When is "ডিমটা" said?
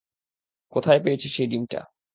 1.47-1.81